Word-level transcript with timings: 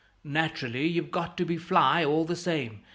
Naturally, 0.23 0.87
you've 0.87 1.11
got 1.11 1.37
to 1.37 1.45
be 1.45 1.57
fly, 1.57 2.03
all 2.03 2.25
the 2.25 2.35
same. 2.35 2.81